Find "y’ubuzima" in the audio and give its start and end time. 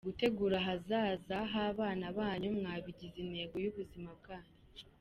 3.63-4.09